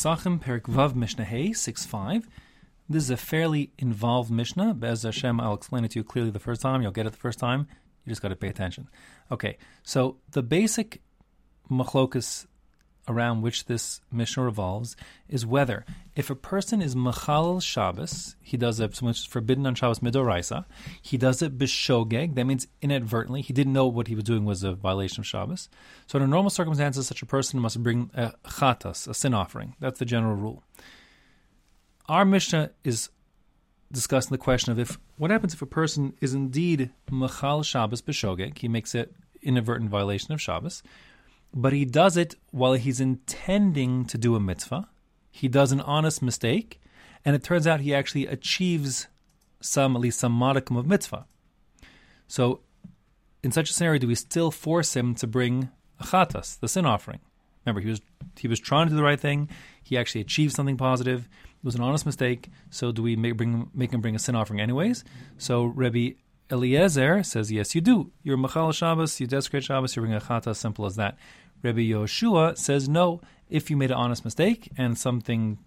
[0.00, 2.26] Pesachim, Perek Vav, Mishnah Hey, 6 5.
[2.88, 4.72] This is a fairly involved Mishnah.
[4.72, 6.80] Bez Hashem, I'll explain it to you clearly the first time.
[6.80, 7.66] You'll get it the first time.
[8.06, 8.88] You just got to pay attention.
[9.30, 11.02] Okay, so the basic
[11.70, 12.46] machlokus
[13.08, 14.96] around which this Mishnah revolves
[15.28, 15.84] is whether
[16.14, 20.64] if a person is Machal Shabbos, he does it, which is forbidden on Shabbos Midoraisa,
[21.00, 24.62] he does it Bishogeg, that means inadvertently, he didn't know what he was doing was
[24.62, 25.68] a violation of Shabbos.
[26.06, 29.74] So under normal circumstances, such a person must bring a chatas, a sin offering.
[29.80, 30.62] That's the general rule.
[32.08, 33.08] Our Mishnah is
[33.92, 38.58] discussing the question of if what happens if a person is indeed Machal Shabbos Bishogeg,
[38.58, 40.82] he makes it inadvertent violation of Shabbos,
[41.52, 44.88] but he does it while he's intending to do a mitzvah.
[45.30, 46.80] He does an honest mistake,
[47.24, 49.08] and it turns out he actually achieves
[49.60, 51.26] some, at least some modicum of mitzvah.
[52.28, 52.60] So,
[53.42, 56.86] in such a scenario, do we still force him to bring a chatas, the sin
[56.86, 57.20] offering?
[57.64, 58.00] Remember, he was
[58.38, 59.48] he was trying to do the right thing.
[59.82, 61.28] He actually achieved something positive.
[61.44, 62.48] It was an honest mistake.
[62.70, 65.04] So, do we make, bring, make him bring a sin offering anyways?
[65.36, 66.16] So, Rebbe
[66.50, 68.10] Eliezer says, yes, you do.
[68.22, 71.16] You're Machal Shabbos, you desecrate Shabbos, you bring a chata, simple as that.
[71.62, 75.58] Rabbi Yoshua says, no, if you made an honest mistake and something,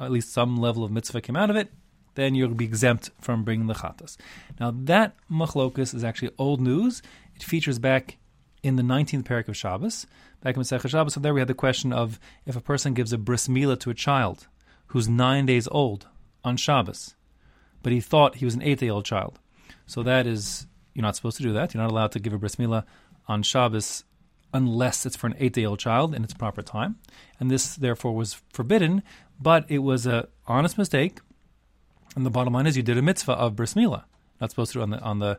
[0.00, 1.70] at least some level of mitzvah came out of it,
[2.14, 4.16] then you'll be exempt from bringing the chatas.
[4.58, 7.02] Now, that machlokus is actually old news.
[7.34, 8.16] It features back
[8.62, 10.06] in the 19th parak of Shabbos,
[10.42, 11.14] back in Masechah Shabbos.
[11.14, 13.90] So there we had the question of if a person gives a bris milah to
[13.90, 14.48] a child
[14.88, 16.08] who's nine days old
[16.42, 17.14] on Shabbos,
[17.82, 19.38] but he thought he was an eight-day-old child.
[19.86, 21.74] So that is, you're not supposed to do that.
[21.74, 22.84] You're not allowed to give a bris milah
[23.28, 24.04] on Shabbos
[24.56, 26.96] unless it's for an eight day old child in its proper time.
[27.38, 29.02] And this, therefore, was forbidden,
[29.40, 31.18] but it was an honest mistake.
[32.16, 34.04] And the bottom line is you did a mitzvah of bris milah.
[34.40, 35.38] Not supposed to on the, on the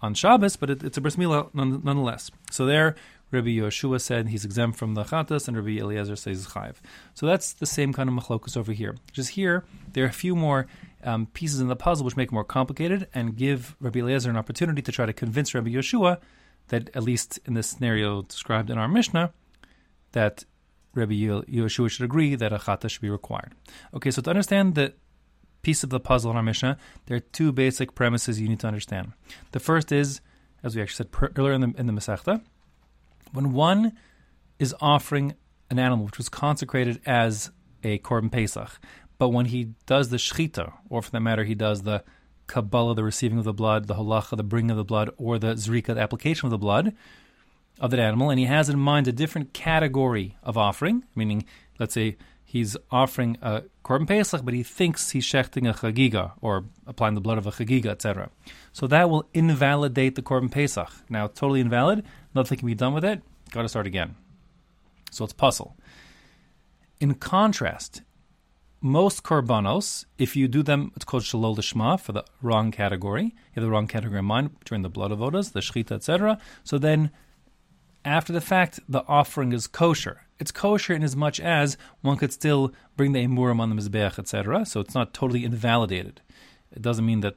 [0.00, 2.30] on Shabbos, but it, it's a bris milah nonetheless.
[2.50, 2.94] So there,
[3.32, 6.76] Rabbi Yeshua said he's exempt from the chatas, and Rabbi Eliezer says chayiv.
[7.14, 8.94] So that's the same kind of machlokus over here.
[9.12, 10.68] Just here, there are a few more
[11.02, 14.36] um, pieces in the puzzle which make it more complicated and give Rabbi Eliezer an
[14.36, 16.18] opportunity to try to convince Rabbi Yeshua
[16.68, 19.32] that, at least in this scenario described in our Mishnah,
[20.12, 20.44] that
[20.94, 23.52] Rabbi Yeshua should agree that a chata should be required.
[23.92, 24.94] Okay, so to understand the
[25.62, 28.66] piece of the puzzle in our Mishnah, there are two basic premises you need to
[28.66, 29.12] understand.
[29.52, 30.20] The first is,
[30.62, 32.42] as we actually said earlier in the, in the Masechta,
[33.32, 33.92] when one
[34.58, 35.34] is offering
[35.70, 37.50] an animal which was consecrated as
[37.82, 38.78] a korban pesach,
[39.18, 42.04] but when he does the shechita, or for that matter, he does the
[42.46, 45.54] kabbalah, the receiving of the blood, the holacha, the bringing of the blood, or the
[45.54, 46.94] zrika, the application of the blood
[47.80, 51.44] of that animal, and he has in mind a different category of offering, meaning,
[51.78, 56.64] let's say he's offering a korban pesach, but he thinks he's shechting a chagiga or
[56.86, 58.30] applying the blood of a chagiga, etc.
[58.72, 60.90] So that will invalidate the korban pesach.
[61.08, 62.04] Now, totally invalid.
[62.32, 63.22] Nothing can be done with it.
[63.50, 64.14] Got to start again.
[65.10, 65.76] So it's pasul.
[67.00, 68.02] In contrast,
[68.84, 71.56] most korbanos, if you do them, it's called shalol
[71.98, 73.24] for the wrong category.
[73.24, 76.38] You have the wrong category in mind during the blood avodas, the shechita, etc.
[76.64, 77.10] So then,
[78.04, 80.26] after the fact, the offering is kosher.
[80.38, 84.18] It's kosher in as much as one could still bring the emurim on the mizbeach,
[84.18, 84.66] etc.
[84.66, 86.20] So it's not totally invalidated.
[86.70, 87.36] It doesn't mean that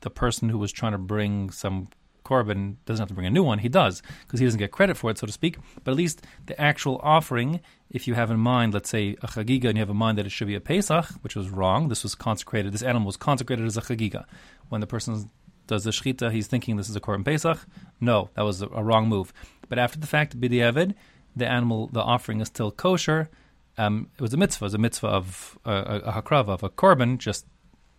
[0.00, 1.90] the person who was trying to bring some
[2.28, 3.58] korban doesn't have to bring a new one.
[3.60, 5.58] He does because he doesn't get credit for it, so to speak.
[5.82, 9.66] But at least the actual offering, if you have in mind, let's say a chagiga,
[9.68, 11.88] and you have in mind that it should be a pesach, which was wrong.
[11.88, 12.72] This was consecrated.
[12.72, 14.24] This animal was consecrated as a chagiga.
[14.68, 15.30] When the person
[15.66, 17.58] does the shechita, he's thinking this is a korban pesach.
[18.00, 19.32] No, that was a, a wrong move.
[19.68, 20.94] But after the fact, b'diavad,
[21.36, 23.28] the animal, the offering is still kosher.
[23.76, 24.64] Um, it was a mitzvah.
[24.64, 27.18] It was a mitzvah of a, a, a hakrava of a korban.
[27.18, 27.46] Just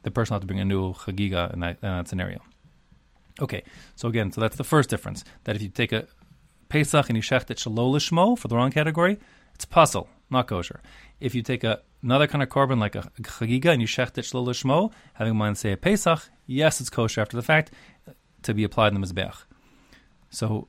[0.04, 2.42] the person had to bring a new chagiga in that, in that scenario.
[3.42, 3.64] Okay,
[3.96, 5.24] so again, so that's the first difference.
[5.46, 6.08] That if you take a
[6.70, 9.18] Pesach and you shecht it shalol lishmo for the wrong category,
[9.56, 10.82] it's pasul, not kosher.
[11.20, 14.26] If you take a, another kind of korban like a chagiga and you shecht it
[14.26, 17.72] shalol lishmo, having in mind say a Pesach, yes, it's kosher after the fact
[18.08, 18.12] uh,
[18.44, 19.44] to be applied in the mizbeach.
[20.30, 20.68] So,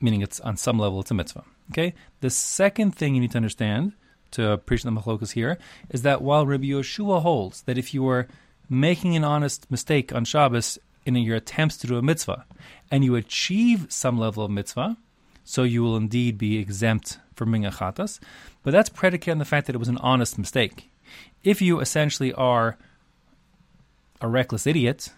[0.00, 1.44] meaning it's on some level it's a mitzvah.
[1.70, 1.94] Okay.
[2.20, 3.92] The second thing you need to understand
[4.30, 5.58] to appreciate the machlokas here
[5.90, 8.26] is that while Rabbi Yeshua holds that if you were
[8.70, 10.78] making an honest mistake on Shabbos
[11.16, 12.44] in your attempts to do a mitzvah,
[12.90, 14.96] and you achieve some level of mitzvah,
[15.44, 18.20] so you will indeed be exempt from being a chatas.
[18.62, 20.90] But that's predicated on the fact that it was an honest mistake.
[21.42, 22.76] If you essentially are
[24.20, 25.10] a reckless idiot,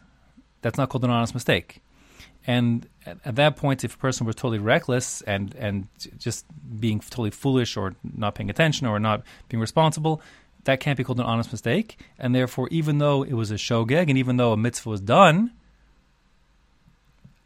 [0.62, 1.82] that's not called an honest mistake.
[2.46, 5.88] And at, at that point, if a person was totally reckless and and
[6.18, 6.46] just
[6.78, 10.22] being totally foolish or not paying attention or not being responsible,
[10.64, 11.98] that can't be called an honest mistake.
[12.18, 15.52] And therefore, even though it was a shogeg and even though a mitzvah was done,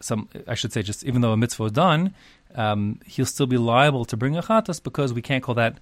[0.04, 2.14] some I should say just even though a mitzvah is done,
[2.54, 5.78] um, he'll still be liable to bring a chatas because we can't call that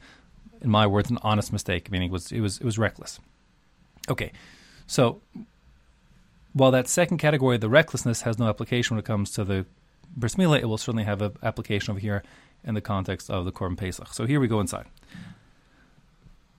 [0.61, 3.19] in my words, an honest mistake, meaning it was it was it was reckless.
[4.09, 4.33] Okay,
[4.87, 5.21] so
[6.53, 9.67] while that second category, the recklessness, has no application when it comes to the
[10.17, 12.23] bris milah, it will certainly have an application over here
[12.65, 14.15] in the context of the korban pesach.
[14.15, 14.87] So here we go inside.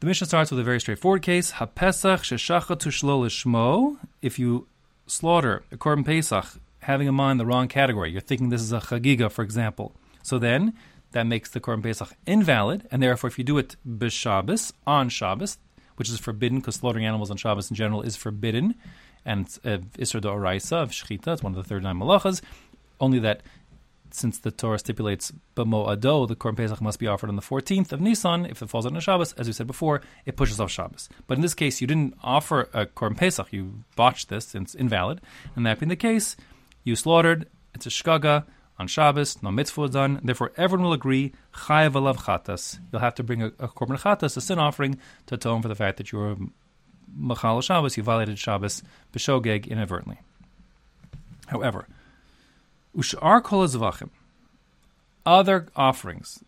[0.02, 3.98] The Mishnah starts with a very straightforward case: HaPesach sheshachatu shlo lishmo.
[4.22, 4.68] If you
[5.08, 8.80] slaughter a korban pesach, having in mind the wrong category, you're thinking this is a
[8.80, 9.96] chagiga, for example.
[10.22, 10.74] So then
[11.12, 15.58] that makes the korban pesach invalid, and therefore, if you do it b'Shabbos on Shabbos,
[15.96, 18.76] which is forbidden because slaughtering animals on Shabbos in general is forbidden,
[19.26, 22.42] and uh, Isra Oraisa of Shechita, it's one of the 39 malachas,
[23.00, 23.42] only that
[24.14, 28.00] since the Torah stipulates b'moado, the Korban Pesach must be offered on the 14th of
[28.00, 28.46] Nisan.
[28.46, 31.10] If it falls on a Shabbos, as we said before, it pushes off Shabbos.
[31.26, 33.52] But in this case, you didn't offer a Korban Pesach.
[33.52, 35.20] You botched this, it's invalid.
[35.56, 36.36] And that being the case,
[36.84, 38.46] you slaughtered, it's a shkaga,
[38.80, 40.20] on Shabbos, no mitzvah done.
[40.24, 42.80] Therefore, everyone will agree, chayav alav chatas.
[42.92, 45.76] You'll have to bring a, a korban chatas, a sin offering, to atone for the
[45.76, 46.36] fact that you were
[47.16, 48.84] machal Shabbos, you violated Shabbos,
[49.14, 50.20] b'shogeg inadvertently.
[51.48, 51.88] However,
[52.98, 54.10] Ushar kol zvachim,
[55.26, 56.44] other offerings,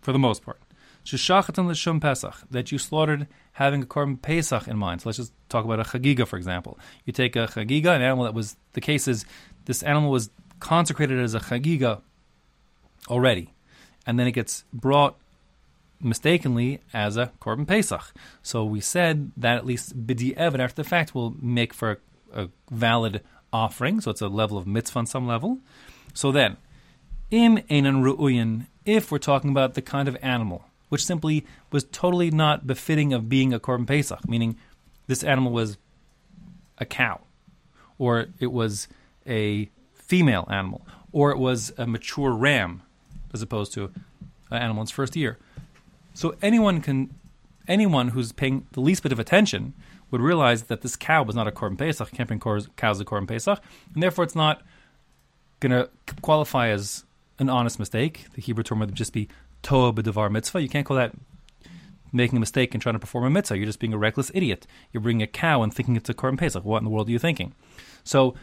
[0.00, 0.60] for the most part,
[1.04, 5.02] sheshachatan l'shum pesach, that you slaughtered having a korban pesach in mind.
[5.02, 6.78] So let's just talk about a chagiga, for example.
[7.04, 9.24] You take a chagiga, an animal that was, the case is,
[9.66, 12.00] this animal was consecrated as a chagiga
[13.08, 13.52] already,
[14.06, 15.16] and then it gets brought
[16.00, 18.12] mistakenly as a korban pesach.
[18.42, 22.00] So we said that at least bidi evid after the fact will make for
[22.32, 23.22] a, a valid
[23.52, 24.00] offering.
[24.00, 25.58] So it's a level of mitzvah on some level.
[26.14, 26.56] So then,
[27.30, 32.30] im einan ru'uyin, if we're talking about the kind of animal which simply was totally
[32.30, 34.56] not befitting of being a korban pesach, meaning
[35.06, 35.78] this animal was
[36.78, 37.20] a cow,
[37.98, 38.88] or it was
[39.26, 42.82] a female animal, or it was a mature ram,
[43.32, 43.92] as opposed to
[44.50, 45.38] an animal in its first year.
[46.14, 47.14] So anyone can,
[47.68, 49.74] anyone who's paying the least bit of attention
[50.10, 52.12] would realize that this cow was not a korban pesach.
[52.12, 53.60] Can't bring cows a korban pesach,
[53.92, 54.62] and therefore it's not
[55.60, 55.90] going to
[56.22, 57.04] qualify as
[57.38, 58.26] an honest mistake.
[58.34, 59.28] The Hebrew term would just be
[59.62, 60.60] toa b'devar mitzvah.
[60.60, 61.12] You can't call that
[62.12, 63.56] making a mistake and trying to perform a mitzvah.
[63.56, 64.66] You're just being a reckless idiot.
[64.92, 66.64] You're bringing a cow and thinking it's a korban pesach.
[66.64, 67.54] What in the world are you thinking?
[68.04, 68.34] So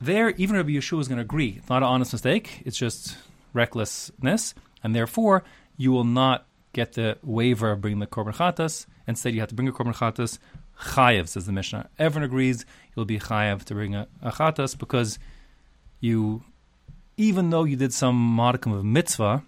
[0.00, 1.56] there, even Rabbi Yeshua is going to agree.
[1.58, 2.62] It's not an honest mistake.
[2.64, 3.16] It's just
[3.52, 5.44] recklessness, and therefore
[5.76, 8.86] you will not get the waiver of bringing the korban chatas.
[9.06, 10.38] Instead, you have to bring a korban chatas
[10.80, 11.88] chayev, says the Mishnah.
[11.98, 12.64] Everyone agrees
[12.94, 15.18] you'll be chayev to bring a, a chatas because
[16.00, 16.44] you,
[17.16, 19.42] even though you did some modicum of mitzvah,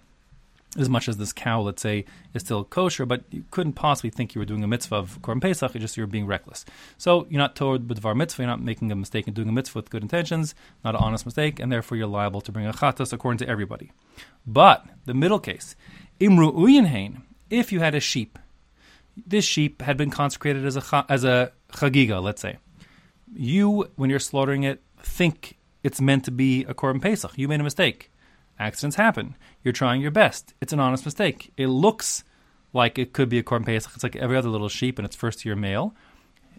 [0.79, 4.35] as much as this cow, let's say, is still kosher, but you couldn't possibly think
[4.35, 6.65] you were doing a mitzvah of Korban Pesach, just you're being reckless.
[6.97, 9.79] So you're not told var mitzvah, you're not making a mistake in doing a mitzvah
[9.79, 13.13] with good intentions, not an honest mistake, and therefore you're liable to bring a chatas
[13.13, 13.91] according to everybody.
[14.47, 15.75] But the middle case,
[16.21, 18.39] imru uyenhain, if you had a sheep,
[19.27, 22.59] this sheep had been consecrated as a as a chagiga, let's say.
[23.35, 27.33] You, when you're slaughtering it, think it's meant to be a Korban Pesach.
[27.37, 28.11] You made a mistake.
[28.61, 29.37] Accidents happen.
[29.65, 30.53] You're trying your best.
[30.61, 31.51] It's an honest mistake.
[31.57, 32.25] It looks
[32.75, 33.93] like it could be a korban pesach.
[33.95, 35.95] It's like every other little sheep in its first year male.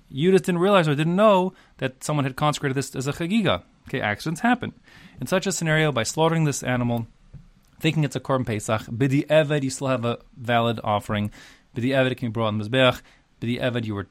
[0.09, 3.61] You just didn't realize or didn't know that someone had consecrated this as a chagiga.
[3.87, 4.73] Okay, accidents happen.
[5.21, 7.05] In such a scenario, by slaughtering this animal,
[7.79, 11.29] thinking it's a korban pesach, bidi eved, you still have a valid offering.
[11.75, 13.01] Bidi eved, can be brought on the mizbeach.
[13.39, 14.07] Bidi eved, you were,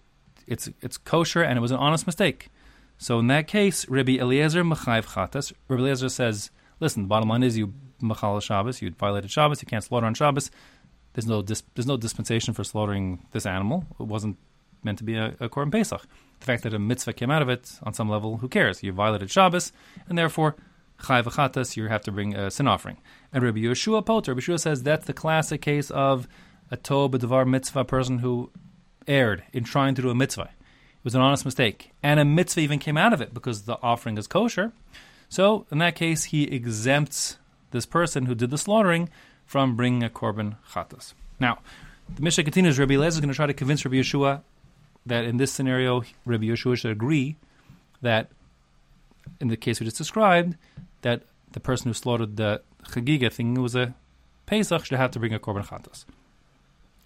[0.47, 2.51] it's it's kosher and it was an honest mistake.
[2.99, 7.43] So in that case, Rabbi Eliezer Machayev Chatas, Rabbi Eliezer says, listen, the bottom line
[7.43, 10.51] is you Machal Shabbos, you violated Shabbos, you can't slaughter on Shabbos.
[11.13, 13.85] There's no there's no dispensation for slaughtering this animal.
[13.99, 14.37] It wasn't
[14.83, 16.07] meant to be a, a Korban Pesach.
[16.41, 18.83] The fact that a mitzvah came out of it, on some level, who cares?
[18.83, 19.73] You violated Shabbos,
[20.09, 20.57] and therefore,
[21.07, 22.97] Chai V'chatas, you have to bring a sin offering.
[23.33, 26.27] And Rabbi Yeshua Poter, Rabbi Yeshua says that's the classic case of
[26.71, 28.51] a Tob Devar mitzvah person who
[29.07, 30.51] erred in trying to do a mitzvah.
[31.01, 31.93] It was an honest mistake.
[32.03, 34.73] And a mitzvah even came out of it because the offering is kosher.
[35.31, 37.39] So, in that case, he exempts
[37.71, 39.09] this person who did the slaughtering
[39.47, 41.15] from bringing a korban chatas.
[41.39, 41.61] Now,
[42.15, 42.79] the Mishnah continues.
[42.79, 44.43] Rabbi Eliezer is going to try to convince Rabbi Yeshua
[45.07, 47.37] that in this scenario, Rabbi Yeshua should agree
[48.03, 48.31] that,
[49.41, 50.57] in the case we just described,
[51.03, 51.23] that
[51.53, 53.95] the person who slaughtered the chagiga thing was a
[54.47, 56.05] Pesach should have to bring a korban chatas.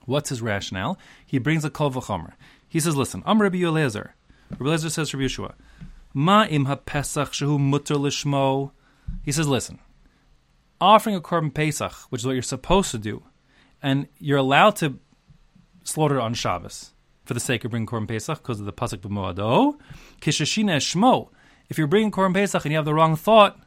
[0.06, 0.98] What's his rationale?
[1.26, 2.32] He brings a kol v'chomer.
[2.66, 4.14] He says, "Listen, I'm Rabbi Eliezer."
[4.50, 5.52] Rabbi Eliezer says Rabbi Yeshua,
[6.14, 8.70] "Ma im ha Pesach shehu mutter lishmo."
[9.22, 9.80] He says, "Listen,
[10.80, 13.24] offering a korban pesach, which is what you're supposed to do,
[13.82, 14.98] and you're allowed to
[15.82, 16.92] slaughter on Shabbos
[17.24, 19.78] for the sake of bringing korban pesach because of the pasuk b'moado.
[20.20, 21.28] Kishashina shmo.
[21.68, 23.58] If you're bringing korban pesach and you have the wrong thought,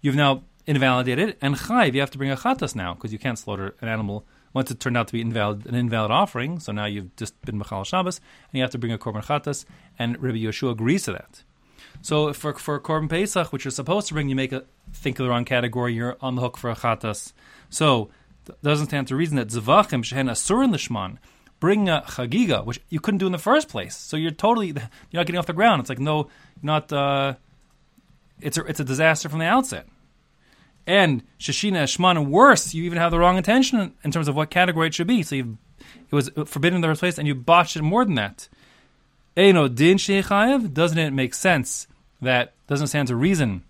[0.00, 1.36] you've now invalidated.
[1.40, 4.26] And chayv, you have to bring a chatas now because you can't slaughter an animal
[4.52, 7.56] once it turned out to be invalid, an invalid offering, so now you've just been
[7.56, 8.18] Machal Shabbos,
[8.50, 9.64] and you have to bring a Korban Chatas,
[9.98, 11.44] and Rabbi Yeshua agrees to that.
[12.02, 15.24] So for for Korban Pesach, which you're supposed to bring, you make a think of
[15.24, 15.94] the wrong category.
[15.94, 17.32] You're on the hook for a chatas.
[17.68, 18.10] So
[18.62, 21.18] doesn't stand to reason that zavachim shehen asurin lishman
[21.60, 23.94] bring a chagiga, which you couldn't do in the first place.
[23.96, 24.68] So you're totally
[25.10, 25.80] you're not getting off the ground.
[25.80, 26.28] It's like no,
[26.62, 26.92] not.
[26.92, 27.34] Uh,
[28.40, 29.86] it's a it's a disaster from the outset.
[30.86, 34.88] And shashina shman, worse, you even have the wrong intention in terms of what category
[34.88, 35.22] it should be.
[35.22, 35.58] So you
[36.10, 38.48] it was forbidden in the first place, and you botched it more than that.
[39.68, 39.96] Din.
[40.72, 41.86] Doesn't it make sense
[42.20, 43.64] that doesn't stand to reason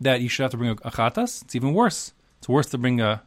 [0.00, 1.42] that you should have to bring a, a chatas?
[1.42, 2.12] It's even worse.
[2.38, 3.22] It's worse to bring a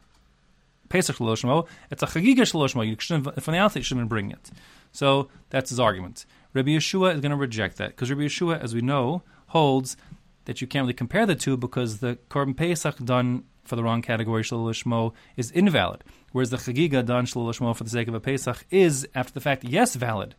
[0.88, 1.66] Pesach Shaloshmo.
[1.90, 2.86] It's a Chagiga Shaloshmo.
[2.86, 4.50] You shouldn't, from the outset, you shouldn't bring it.
[4.92, 6.26] So that's his argument.
[6.52, 9.96] Rabbi Yeshua is going to reject that because Rabbi Yeshua, as we know, holds
[10.44, 14.02] that you can't really compare the two because the Korban Pesach done for the wrong
[14.02, 18.64] category Shaloshmo is invalid, whereas the Chagiga done Shaloshmo for the sake of a Pesach
[18.70, 20.34] is, after the fact, yes, valid.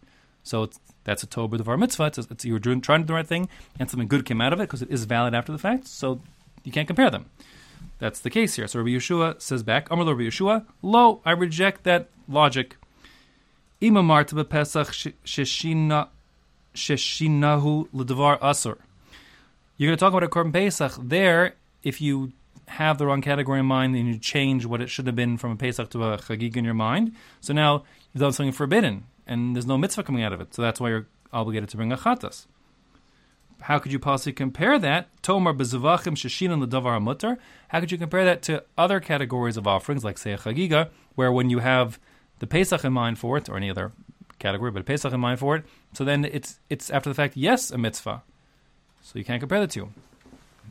[0.46, 0.70] So
[1.04, 2.06] that's a Tober of our mitzvah.
[2.06, 3.50] It's, it's, you were doing, trying to do the right thing,
[3.80, 5.88] and something good came out of it because it is valid after the fact.
[5.88, 6.22] So
[6.64, 7.26] you can't compare them.
[7.98, 8.68] That's the case here.
[8.68, 12.78] So Rabbi Yeshua says back, Amar Rabbi Yeshua, Lo, I reject that logic.
[18.40, 18.78] Asur.
[19.78, 21.56] You're going to talk about a korban pesach there.
[21.84, 22.34] If you
[22.68, 25.52] have the wrong category in mind and you change what it should have been from
[25.52, 27.84] a pesach to a chagig in your mind, so now
[28.14, 30.54] you've done something forbidden and there's no mitzvah coming out of it.
[30.54, 32.46] So that's why you're obligated to bring a chatas.
[33.62, 35.08] How could you possibly compare that?
[35.24, 37.38] Tomar bezavachim shashin and the davar mutter.
[37.70, 41.32] How could you compare that to other categories of offerings, like say a chagiga, where
[41.32, 42.00] when you have
[42.40, 43.92] the Pesach in mind for it, or any other
[44.40, 47.38] category, but a Pesach in mind for it, so then it's it's after the fact,
[47.38, 48.24] yes, a mitzvah.
[49.02, 49.90] So you can't compare the two.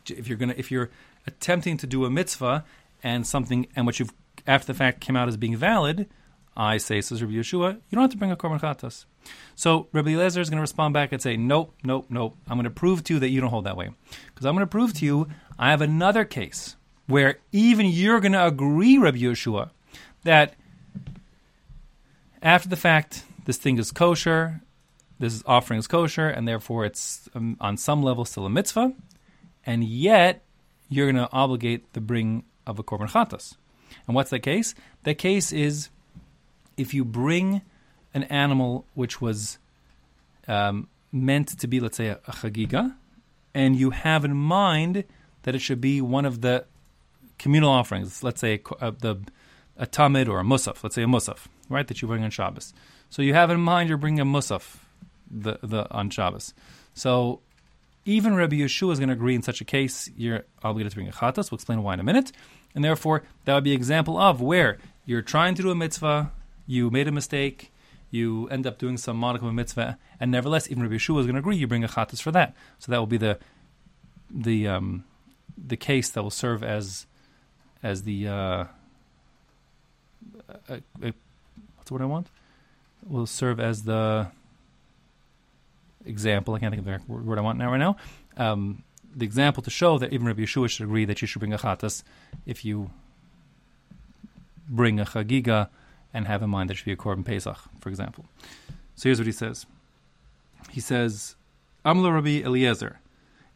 [0.08, 0.90] If you're gonna if you're
[1.26, 2.64] attempting to do a mitzvah
[3.02, 4.12] and something and what you've
[4.46, 6.08] after the fact came out as being valid,
[6.56, 9.04] I say, says Rabbi Yeshua, you don't have to bring a korban chatas.
[9.54, 12.36] So Rabbi Eliezer is going to respond back and say, nope, nope, nope.
[12.48, 13.90] I'm going to prove to you that you don't hold that way.
[14.26, 18.32] Because I'm going to prove to you I have another case where even you're going
[18.32, 19.70] to agree, Rabbi Yeshua,
[20.24, 20.54] that
[22.42, 24.60] after the fact, this thing is kosher,
[25.18, 28.92] this offering is kosher, and therefore it's um, on some level still a mitzvah,
[29.64, 30.44] and yet
[30.88, 33.56] you're going to obligate the bring of a korban chatas.
[34.06, 34.74] And what's the case?
[35.04, 35.88] The case is
[36.76, 37.62] if you bring
[38.12, 39.58] an animal which was
[40.48, 42.94] um, meant to be, let's say, a, a chagiga,
[43.54, 45.04] and you have in mind
[45.42, 46.64] that it should be one of the
[47.38, 49.16] communal offerings, let's say uh, the
[49.76, 52.72] a tamid or a musaf, let's say a musaf, right, that you bring on Shabbos.
[53.10, 54.76] So you have in mind you're bringing a musaf
[55.30, 56.54] the, the, on Shabbos.
[56.94, 57.40] So
[58.04, 61.08] even Rabbi Yeshua is going to agree in such a case, you're obligated to bring
[61.08, 61.50] a chatas.
[61.50, 62.32] We'll explain why in a minute.
[62.74, 66.32] And therefore, that would be an example of where you're trying to do a mitzvah,
[66.66, 67.72] you made a mistake,
[68.10, 71.34] you end up doing some modicum of mitzvah, and nevertheless, even Rabbi Yeshua is going
[71.34, 72.54] to agree, you bring a chatas for that.
[72.78, 73.38] So that will be the
[74.30, 75.04] the um,
[75.56, 77.06] the case that will serve as
[77.82, 78.64] as the uh,
[80.68, 81.12] a, a,
[81.76, 82.28] what's what I want
[83.06, 84.28] will serve as the
[86.04, 86.54] example.
[86.54, 87.70] I can't think of the word I want now.
[87.70, 87.96] Right now,
[88.36, 88.82] um,
[89.14, 91.58] the example to show that even Rabbi Yeshua should agree that you should bring a
[91.58, 92.02] chatas
[92.46, 92.90] if you
[94.68, 95.68] bring a chagiga
[96.14, 98.24] and have in mind that should be a korban pesach, for example.
[98.94, 99.66] So here's what he says.
[100.70, 101.34] He says,
[101.84, 103.00] Amla Rabbi Eliezer,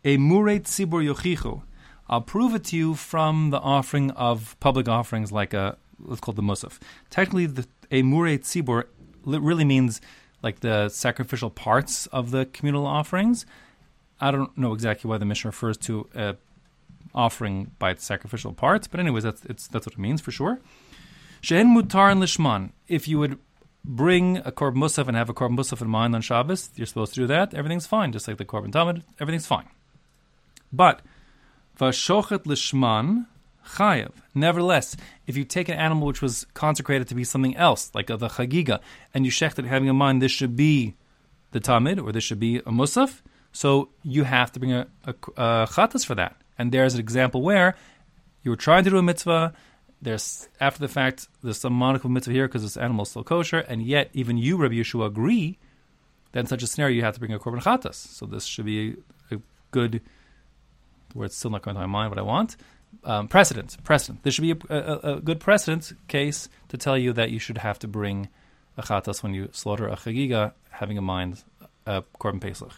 [0.04, 1.62] a muret tzibur yochichu.
[2.10, 6.32] I'll prove it to you from the offering of public offerings like a let's call
[6.32, 6.78] it the musaf.
[7.10, 8.84] Technically, the a muret tzibur
[9.24, 10.00] really means
[10.42, 13.46] like the sacrificial parts of the communal offerings.
[14.20, 16.36] I don't know exactly why the Mishnah refers to a
[17.14, 20.60] offering by its sacrificial parts, but anyways, that's that's what it means for sure.
[21.40, 22.70] She'en mutar and lishman.
[22.86, 23.38] If you would
[23.84, 27.14] bring a korban musaf and have a korban musaf in mind on Shabbos, you're supposed
[27.14, 27.54] to do that.
[27.54, 29.02] Everything's fine, just like the korban tamid.
[29.20, 29.68] Everything's fine.
[30.72, 31.00] But
[31.78, 33.26] vashochet lishman
[33.76, 34.12] chayev.
[34.34, 38.18] Nevertheless, if you take an animal which was consecrated to be something else, like the
[38.18, 38.80] chagiga,
[39.14, 40.94] and you shecht it having in mind this should be
[41.52, 45.14] the tamid or this should be a musaf, so you have to bring a, a,
[45.36, 46.36] a for that.
[46.58, 47.74] And there's an example where
[48.42, 49.54] you were trying to do a mitzvah
[50.00, 53.58] there's after the fact there's some monocle mitzvah here because this animal is still kosher,
[53.58, 55.58] and yet even you, Rabbi Yeshua, agree
[56.32, 57.94] that in such a scenario you have to bring a korban chatas.
[57.94, 58.96] So this should be
[59.30, 59.40] a, a
[59.70, 60.02] good.
[61.14, 62.56] Where it's still not going to my mind what I want.
[63.04, 64.22] Um, precedent, precedent.
[64.22, 67.58] This should be a, a, a, good precedent case to tell you that you should
[67.58, 68.28] have to bring
[68.76, 71.42] a chatas when you slaughter a chagiga, having in mind
[71.86, 72.72] a korban pesach.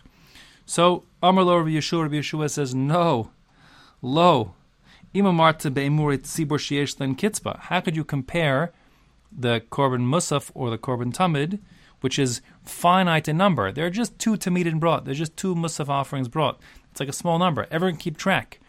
[0.66, 3.30] So Amar Lo Rabbi Yeshua, Rabbi Yeshua says no,
[4.02, 4.54] lo
[7.60, 8.72] how could you compare
[9.32, 11.60] the korban musaf or the korban tamid,
[12.00, 13.70] which is finite in number.
[13.70, 15.04] There are just two tamidin brought.
[15.04, 16.60] There's just two musaf offerings brought.
[16.90, 17.66] It's like a small number.
[17.70, 18.60] Everyone keep track.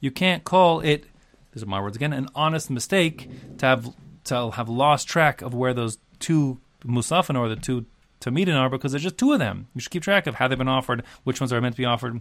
[0.00, 1.06] You can't call it.
[1.52, 2.12] These are my words again.
[2.12, 3.94] An honest mistake to have
[4.24, 7.86] to have lost track of where those two musafin or the two
[8.20, 9.68] tamidin are because there's just two of them.
[9.74, 11.84] You should keep track of how they've been offered, which ones are meant to be
[11.84, 12.20] offered.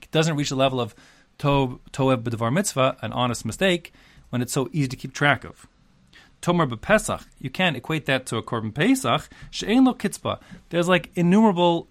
[0.00, 0.94] It doesn't reach the level of
[1.38, 3.92] toev b'devar mitzvah, an honest mistake,
[4.30, 5.66] when it's so easy to keep track of.
[6.40, 9.28] Tomer b'Pesach, you can't equate that to a korban Pesach.
[9.50, 10.40] She'ein lo kitzba.
[10.70, 11.88] There's like innumerable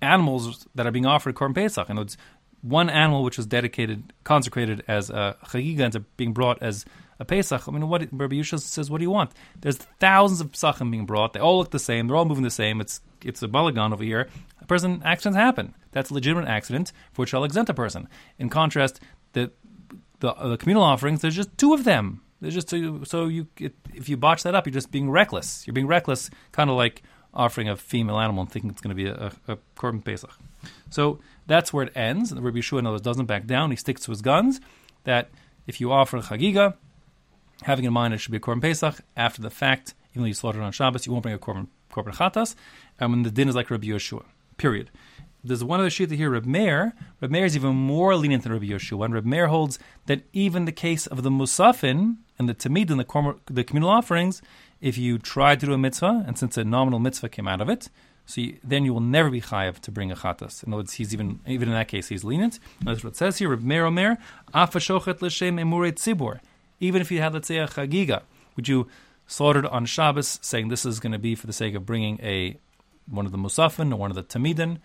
[0.00, 2.16] animals that are being offered korban Pesach, and it's
[2.62, 6.84] one animal which was dedicated, consecrated as a chagiga, and being brought as
[7.20, 7.68] a Pesach.
[7.68, 9.30] I mean, what Rabbi Yusha says, what do you want?
[9.60, 11.34] There's thousands of Pesachim being brought.
[11.34, 12.08] They all look the same.
[12.08, 12.80] They're all moving the same.
[12.80, 14.28] It's it's a balagan over here.
[14.60, 15.74] A person accidents happen.
[15.92, 18.08] That's a legitimate accident for which I'll exempt a person.
[18.38, 18.98] In contrast,
[19.34, 19.52] the
[20.20, 22.22] the, the communal offerings, there's just two of them.
[22.40, 23.46] There's just two, so you
[23.92, 25.66] if you botch that up, you're just being reckless.
[25.66, 27.02] You're being reckless, kind of like
[27.34, 30.32] offering a female animal and thinking it's going to be a, a, a korban pesach.
[30.88, 32.32] So that's where it ends.
[32.32, 33.70] And Rabbi Yeshua, in doesn't back down.
[33.70, 34.60] He sticks to his guns.
[35.04, 35.30] That
[35.66, 36.74] if you offer a chagiga,
[37.62, 40.34] having in mind it should be a korban pesach after the fact, even though you
[40.34, 42.54] slaughtered on Shabbos, you won't bring a korban korban chatas.
[42.98, 44.24] And when the din is like Rabbi Yeshua,
[44.56, 44.90] period.
[45.42, 46.92] There's one other shitah here, Reb Meir.
[47.22, 50.66] Reb Meir is even more lenient than Rabbi Yeshua, and Reb Meir holds that even
[50.66, 54.42] the case of the musafin and the tamid and the, the communal offerings,
[54.82, 57.70] if you try to do a mitzvah, and since a nominal mitzvah came out of
[57.70, 57.88] it,
[58.26, 60.62] so you, then you will never be chayav to bring a chatas.
[60.62, 62.58] In other words, he's even even in that case he's lenient.
[62.82, 63.48] That's what it says here.
[63.48, 64.18] Reb Meir Omer,
[64.54, 66.40] afashochet l'shem emuret tzibur.
[66.80, 68.22] Even if you had let's say a chagiga,
[68.56, 68.88] would you
[69.26, 72.56] slaughtered on Shabbos, saying this is going to be for the sake of bringing a
[73.08, 74.78] one of the musafin or one of the tamidin,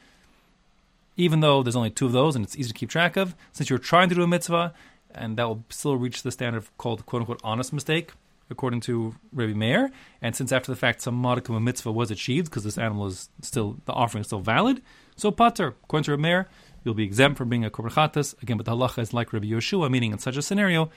[1.17, 3.69] even though there's only two of those and it's easy to keep track of, since
[3.69, 4.73] you're trying to do a mitzvah,
[5.13, 8.11] and that will still reach the standard called quote unquote honest mistake,
[8.49, 9.91] according to Rabbi Meir.
[10.21, 13.29] And since after the fact some modicum of mitzvah was achieved because this animal is
[13.41, 14.81] still, the offering is still valid,
[15.15, 16.47] so pater, according to Rabbi Meir,
[16.83, 18.41] you'll be exempt from being a korban.
[18.41, 20.89] Again, but the halacha is like Rabbi Yeshua, meaning in such a scenario,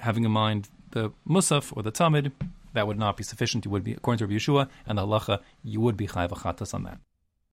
[0.00, 2.32] having in mind the musaf or the tamid,
[2.74, 3.64] that would not be sufficient.
[3.64, 6.84] You would be, according to Rabbi Yeshua and the halacha, you would be chatas on
[6.84, 6.98] that.